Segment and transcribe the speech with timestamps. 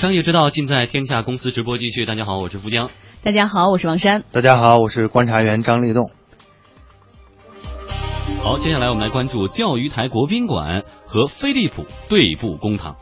[0.00, 2.06] 商业之道尽在天下公司直播继续。
[2.06, 2.90] 大家好，我是富江。
[3.22, 4.24] 大家好，我是王珊。
[4.32, 6.10] 大家好，我是观察员张立栋。
[8.42, 12.96] 好，接下来我们来关注钓鱼台国宾馆和飞利浦对簿公堂。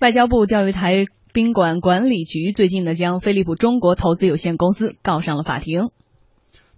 [0.00, 5.90] 外交部钓鱼台宾馆管理局最近呢，将飞利浦中国投资有限公司告上了法庭。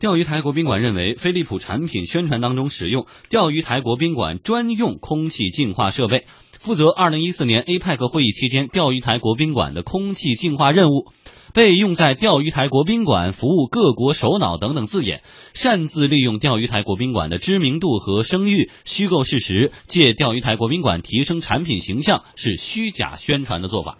[0.00, 6.26] 钓鱼台国宾馆认为，飞利浦产品宣传当中使用钓鱼台国宾馆专用空气净化设备，
[6.58, 11.12] 负责二零一四年 APEC 会议期间钓鱼台国宾馆的空气净化任务。
[11.54, 15.22] 被用在钓鱼台国宾馆服务各国首脑等等字眼，
[15.54, 23.98] 擅自利用钓鱼台国宾馆的知名度和声誉，虚构事实，借钓鱼台国宾馆提升产品形象，是虚假宣传的做法。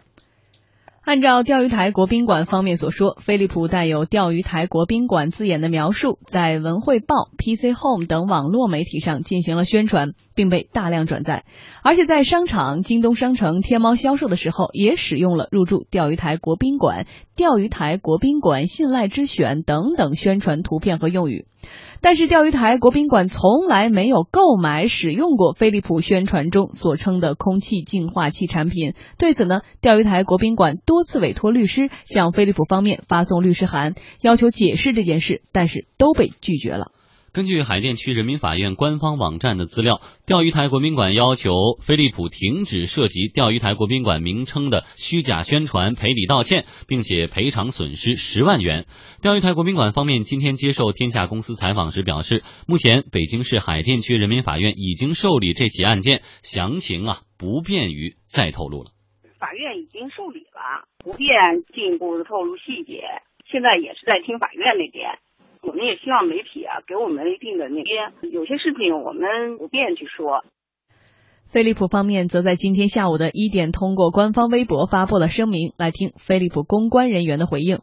[1.09, 11.47] 按照钓鱼台国宾馆方面所说，飞利浦带有钓鱼台国宾馆字眼的描述，在文汇报、PC Home 等网络媒体上进行了宣传，并被大量转载，
[11.83, 21.47] 而且在商场、京东商城、天猫销售的时候，也使用了“入驻钓鱼台国宾馆”“钓鱼台国宾馆信赖之选”等等宣传图片和用语。
[22.01, 28.95] 但是钓鱼台国宾馆从来没有购买使用过飞利浦宣传中所称的空气净化器产品。
[29.19, 36.93] 对此呢，钓鱼台国宾馆多次委托律师向飞利浦方面发送律师函，要求解释这件事，但是都被拒绝了。
[37.33, 48.87] 根据海淀区人民法院官方网站的资料，钓鱼台国宾馆要求飞利浦停止涉及钓鱼台国宾馆名称的虚假宣传，赔礼道歉，并且赔偿损失十万元。
[49.21, 58.93] 钓鱼台国宾馆方面今天接受天下公司采访时表示，目前北京市海淀区人民法院已经受理这起案件，详情啊不便于再透露了。
[59.39, 61.31] 法院已经受理了，不便
[61.75, 63.05] 进一步的透露细节，
[63.53, 65.19] 现在也是在听法院那边。
[65.63, 70.45] 我们也希望媒体啊给我们一定的那些有些事情我们不便去说。
[71.51, 77.81] 飞利浦方面则在今天下午的一点通过官方微博发布了声明，来听飞利浦公关人员的回应。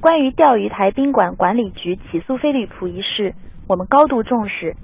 [0.00, 3.34] 关于钓鱼台宾馆管理局起诉飞利浦一事，
[3.68, 4.74] 我们高度重视。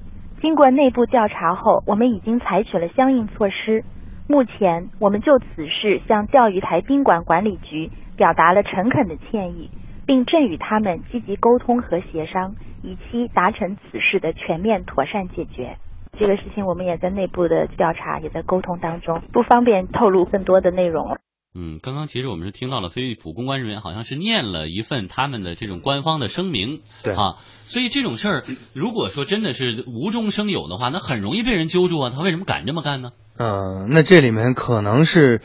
[0.40, 3.82] 经过内部调查后，我们已经采取了相应措施。
[4.28, 9.70] 目前，我们就此事向钓鱼台宾馆管理局表达了诚恳的歉意。
[10.06, 15.76] 并正与他们积极沟通和协商，以期达成此事的全面妥善解决。
[16.18, 21.16] 这个事情我们也在内部的调查，也在沟通当中，不方便透露更多的内容。
[21.54, 28.42] 嗯，刚刚其实我们是听到了飞利浦公关人员好像是念了一份他们的这种官方的声明，对啊，所以这种事儿
[28.74, 32.10] 如果说真的是无中生有的话，那很容易被人揪住啊。
[32.10, 33.10] 他为什么敢这么干呢？
[33.38, 35.40] 嗯，那这里面可能是。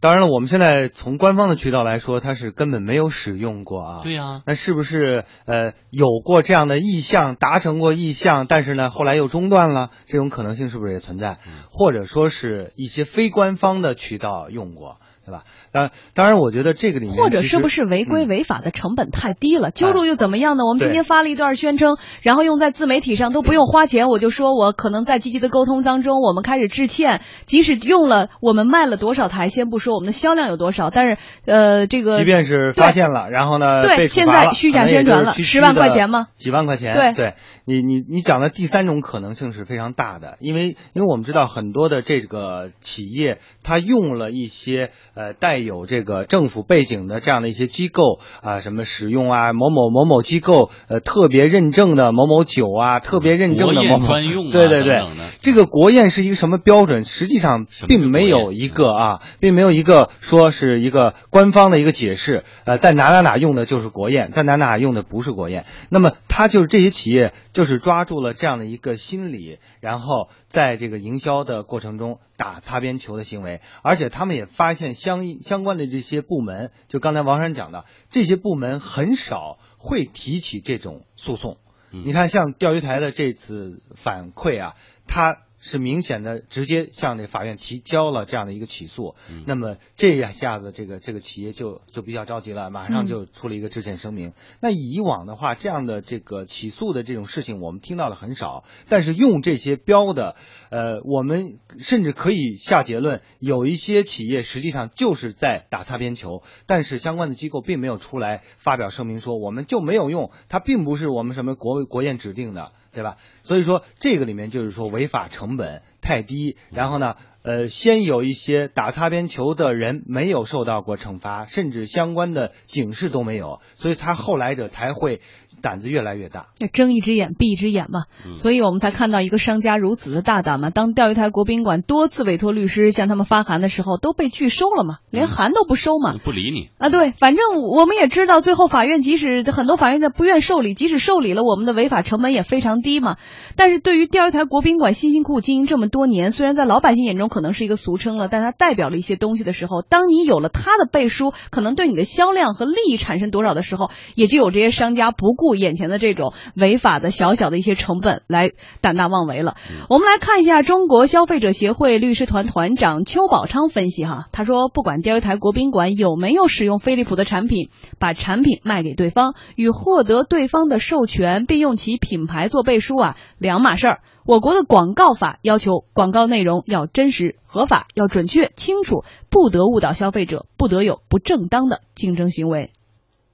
[0.00, 4.00] 当然了，我们现在从官方的渠道来说，它是根本没有使用过啊。
[4.02, 9.90] 对呀，那是不是呃有过这样的意向，达成过意向，但是呢后来又中断了？
[10.06, 11.36] 这种可能性是不是也存在？
[11.70, 15.00] 或者说是一些非官方的渠道用过？
[15.30, 15.44] 对吧？
[15.70, 20.64] 当当然，我觉得这个里面或者是不是违规违法的成本太低了，揪住又怎么样呢？
[20.64, 27.20] 我们今天发了一段宣称，然后用在自媒体上都不用花钱，我就说我可能在积极的沟通当中，我们开始致歉。
[27.46, 36.26] 即使用了，我们卖了多少台，先不说我们的销量有多少，但是呃，这个即便是发现了，然后呢，对，现在虚假宣传了，十万块钱吗？
[36.34, 36.94] 几万块钱？
[36.94, 55.00] 对，对你你你讲的第三种可能性是非常大的，因为因为我们知道很多的这个企业，它用了一些呃带有这个政府背景的这样的一些机构啊，什么使用啊，某某某某机构呃特别认证的某某酒啊，特别认证的某某专用，对对对，
[55.40, 57.04] 这个国宴是一个什么标准？
[57.04, 62.44] 实际上并没有一个啊，并没有一个说是一个官方的一个解释。
[62.64, 65.64] 呃，在哪哪哪用的就是国宴，在哪哪用的不是国宴。
[65.88, 75.40] 那么它就是这些企业就是抓住了这样的一个心理，然后在这个营销的过程中打擦边球的行为，而且他们也发现相。
[75.40, 81.58] 相关的这些部门，就刚才王山讲的，这些部门很少会提起这种诉讼。
[81.90, 84.76] 你看，像钓鱼台的这次反馈啊，
[85.08, 85.38] 他。
[85.60, 89.14] 是明显的，直接向这法院提交了这样的一个起诉。
[89.46, 94.32] 那么这一下子，这个这个企业就就比较着急了，马上就出了一个致歉声明。
[94.60, 98.64] 那以往的话，这样的这个起诉的这种事情，我们听到的很少。
[98.88, 100.34] 但是用这些标的，
[100.70, 106.42] 呃，我们甚至可以下结论，有一些企业实际上就是在打擦边球。
[106.66, 112.72] 但是相关的机构并没有出来发表声明说，我们就没有用，它并不是我们什么国国宴指定的。
[112.92, 113.18] 对吧？
[113.44, 115.82] 所以说这个里面就是说违法成成本。
[116.00, 125.20] 太低，然后呢，呃，先有一些打擦边球的人没有受到过惩罚，甚至相关的警示都没有，所以他后来者才会
[125.60, 126.48] 胆子越来越大。
[126.58, 128.04] 那睁一只眼闭一只眼嘛，
[128.34, 130.70] 所以我们才看到一个商家如此的大胆嘛。
[130.70, 136.90] 当钓鱼台国宾馆多次委托律师向他们发函的时候，都被拒收了嘛，连函都不收嘛，不理你啊。
[136.90, 143.16] 对，反正我们也知道，最后法院即使很多法院在不愿受理，即使受理了，我们的违法成本也非常低嘛。
[143.56, 159.56] 但是对于钓鱼台国宾馆辛辛苦苦经营这么多年，虽然在老百姓眼中可能是一个俗称了，但它代表了一些东西的时候，当你有了它的背书，可能对你的销量和利益产生多少的时候，也就有这些商家不顾眼前的这种违法的小小的一些成本来胆大妄为了。
[159.88, 174.00] 我们来看一下中国消费者协会律师团团长邱宝昌分析哈，他说，不管钓鱼台国宾馆有没有使用飞利浦的产品，把产品卖给对方与获得对方的授权并用其品牌做背书啊，两码事儿。
[174.24, 182.70] 我国的广告法要求广告内容要真实、合法，要准确、清楚，不得误导消费者，不得有不正当的竞争行为。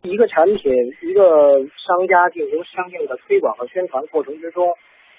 [0.06, 0.72] 一个产品，
[1.02, 4.74] 一个商家进行相应的推广和宣传过程之中，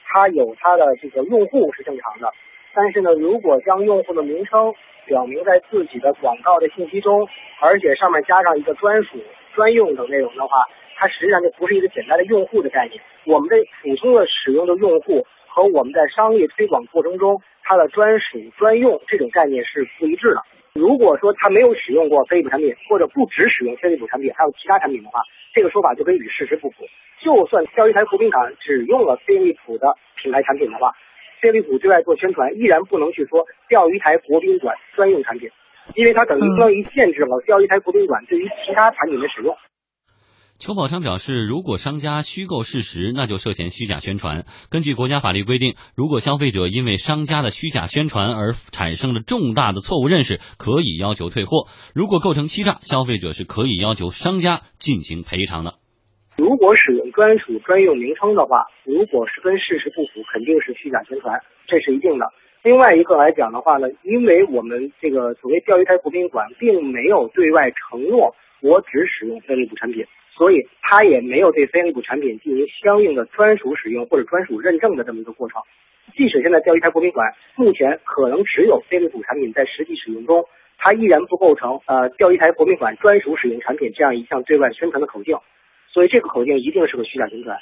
[0.06, 2.32] 他有他的这个用户是正常的，
[2.74, 4.74] 但是呢，如果将用户的名称
[5.06, 7.28] 表明在自己的广告的信息中，
[7.62, 9.18] 而且上面加上一个专属、
[9.54, 13.02] 专用等内容的话，它实际上就不是一个简单的用户的概念。
[13.26, 20.42] 我们的普通的使用的用户和我们在商业推广过程中它的专属、专用这种概念是不一致的。
[20.78, 25.22] 如果说他没有使用过飞利浦产品，或者不只使用飞利浦产品，还有其他产品的话，
[25.54, 26.86] 这个说法就跟与事实不符。
[27.24, 30.94] 就算钓鱼台国宾馆只用了飞利浦的品牌产品的话，
[31.42, 35.50] 飞利浦对外做宣传依然不能去说钓鱼台国宾馆专用产品，
[35.96, 39.58] 因为它等于相当于限制了钓鱼台国宾馆对于其他产品的使用。
[40.60, 44.46] 邱宝昌表示，如果商家虚构事实，那就涉嫌虚假宣传。
[44.72, 51.68] 根据国家法律规定，如果消费者因为商家的虚假宣传而产生了重大的错误认识，可以要求退货。
[51.94, 55.76] 如果构成欺诈，消费者是可以要求商家进行赔偿的。
[56.42, 62.34] 如果使用专属专用名称的话，如果是跟事实不符，肯定是虚假宣传，这是一定的。
[62.64, 70.04] 另外一个来讲的话呢，因为我们这个所谓钓鱼台国宾馆并没有对外承诺我只使用飞利浦产品。
[70.38, 75.64] 所以，他也没有对飞利浦产品进行相应的专属使用或者专属认证的这么一个过程。
[76.16, 80.46] 即使现在钓鱼台国宾馆目前可能只有飞利浦产品在实际使用中，
[80.78, 85.38] 它依然不构成呃钓鱼台国宾馆专属使用产品这样一项对外宣传的口径。
[85.92, 87.58] 所以，这个口径一定是个虚假宣传。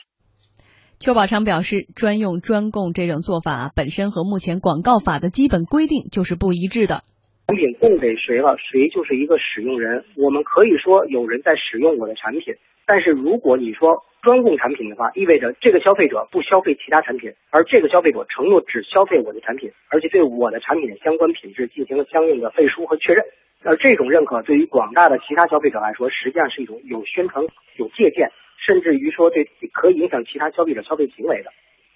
[0.99, 7.03] 邱宝昌表示，专用专供这种做法本身和目前广告法的基本规定就是不一致的。
[7.47, 10.03] 产品供给谁了，谁就是一个使用人。
[10.15, 12.55] 我们可以说有人在使用我的产品，
[12.87, 23.23] 但是如果你说专供产品的话，意味着这个消费者不消费其他产品，而这个消费者承诺只消费我的产品，而且对我的产品的相关品质进行了相应的背书和确认。
[23.61, 27.45] 而这种认可对于广大的其他消费者来说，实际上是一种有宣传、
[27.77, 31.51] 有借鉴，甚至于说对可以影响其他消费者消费行为的。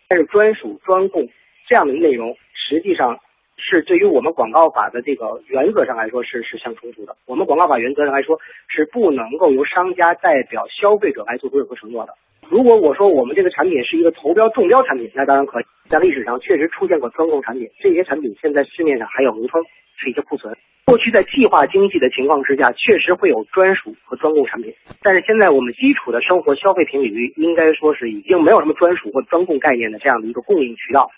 [0.08, 1.28] 但是专属专供
[1.68, 3.20] 这样的内容，实际上。
[3.60, 7.16] 是对于我们广告法的这个原则上来说是是相冲突的。
[7.28, 12.14] 我们广告法原则上来说是不能够由商家代表消费者来做出任何承诺的。
[12.50, 15.66] 如果我说我们这个产品是一个投标中标产品，那当然可以。
[15.88, 19.62] 在历史上确实出现过专供产品，这些产品现在市面上还有流通，
[19.98, 20.56] 是一些库存。
[20.86, 31.12] 过去在计划经济的情况之下，确实会有专属和专供产品，但是现在我们基础的生活消费品领域应该说是已经没有什么专属或专供概念的这样的一个供应渠道。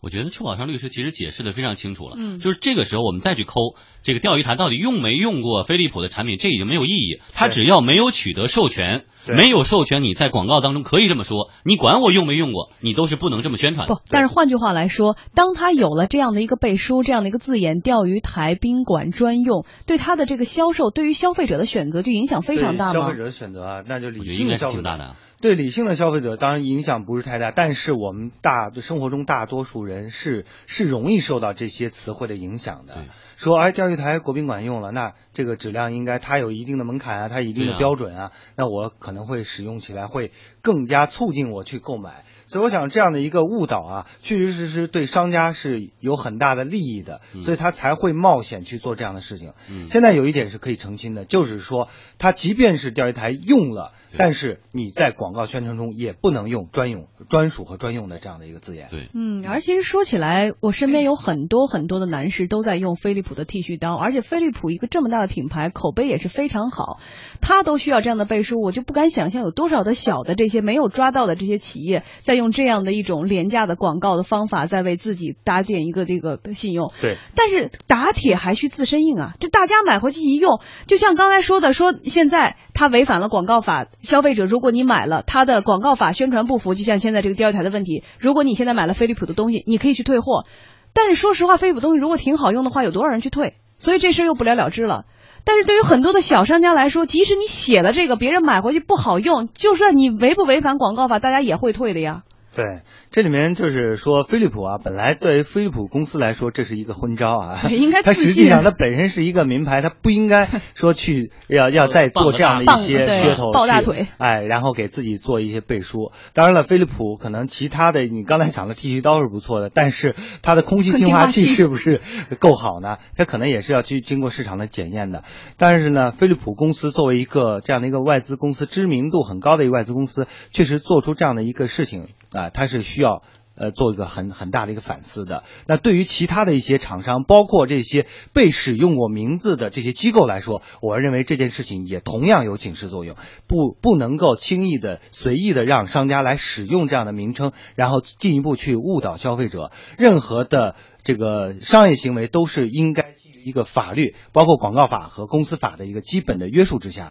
[0.00, 7.20] 我觉得邱宝昌律师其实解释的非常清楚了，嗯，就是这个时候我们再去抠这个钓鱼台到底用没用过飞利浦的产品，这已经没有意义。
[7.32, 13.94] 他只要没有取得授权，没有授权，你在广告当中可以这么说，你管我用没用过，你都是不能这么宣传的。
[13.94, 23.00] 不，但是换句话来说，当他有了这样的一个背书，这样的一个字眼“钓鱼台宾馆专用”，对他的这个销售，对于消费者的选择就影响非常大吗？
[23.00, 25.16] 消费者的选择啊，那就理性的消费者。
[25.40, 33.04] 对理性的消费者当然影响不是太大，但是我们大生活中大多数人是是容易受到这些词汇的影响的。
[33.36, 42.24] 说哎，钓鱼台国宾馆用了，那这个质量应该它有一定的门槛啊，它一定的标准啊，那我可能会使用起来会更加促进我去购买。
[42.48, 49.52] 所以我想这样的一个误导啊，确确实实对商家是有很大的利益的，所以他才会冒险去做这样的事情。
[49.90, 51.88] 现在有一点是可以澄清的，就是说
[52.18, 58.88] 他即便是钓鱼台用了，但是你在广告宣传中也不能用专用、专属和专用的这样的一个字眼。
[58.90, 63.26] 对，嗯，而其实说起来，我身边有很多很多的男士都在用飞利。
[63.26, 67.00] 浦的剃须刀，而且飞利浦一个这么大的品牌，口碑也是非常好，
[67.40, 76.92] 他都需要这样的背书，我就不敢想象有多少的小的这些没有抓到的这些企业，在用这样的一种廉价的广告的方法，在为自己搭建一个这个信用。
[77.00, 90.44] 对，但是打铁还需自身硬啊，这大家买回去一用，就像刚才说的，说现在他违反了广告法，消费者如果你买了它的广告法宣传不符，就像现在这个钓鱼台的问题，如果你现在买了飞利浦的东西，你可以去退货，
[90.92, 93.54] 但是说实话，飞利浦东西如果挺好用的话，有多少人去退？
[93.78, 95.04] 所以这事又不了了之了。
[95.44, 102.22] 但是对于很多的小商家来说，即使你写了这个，别人买回去不好用，就算你违不违反广告法，大家也会退的呀。
[102.56, 102.64] 对，
[103.10, 107.60] 这里面就是说，飞利浦啊，本来对于飞利浦公司来说，这是一个昏招啊。
[107.68, 116.12] 应该它实际上它本身是一个名牌，它不应该 说去要要再做这样的一些噱头，抱大腿，哎，然后给自己做一些背书。
[116.32, 122.00] 当然了，飞利浦可能其他的，你刚才讲的剃须刀是不错的，但是它的空气净化器是不是
[122.38, 122.96] 够好呢？
[123.18, 125.24] 它可能也是要去经过市场的检验的。
[125.58, 132.06] 但是呢，飞利浦公司作为一个这样的一个外资公司，知名度很高的一个外资公司，确实做出这样的一个事情。
[132.32, 133.22] 啊，它是需要
[133.54, 135.44] 呃做一个很很大的一个反思的。
[135.66, 149.70] 那对于其他的一些厂商，包括这些被使用过名字的这些机构来说，我认为这件事情也同样有警示作用，不不能够轻易的随意的让商家来使用这样的名称，然后进一步去误导消费者。
[149.96, 157.04] 任何的这个商业行为都是应该基于一个法律，包括广告法和公司法的一个基本的约束之下。